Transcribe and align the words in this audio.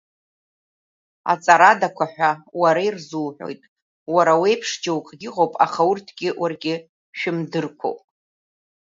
Аҵарадақәаҳәауараирзуҳәоит, 1.31 3.61
уарауеиԥшџьоукгьы 4.13 5.27
ыҟоуп, 5.29 5.53
аха 5.65 5.81
урҭгьы 5.89 6.29
уаргьы 6.41 6.75
шәымдырқәоуп. 7.17 7.99